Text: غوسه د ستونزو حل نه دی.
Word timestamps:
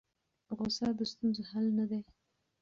غوسه 0.57 0.87
د 0.99 1.01
ستونزو 1.11 1.41
حل 1.49 1.65
نه 1.79 1.85
دی. 1.89 2.01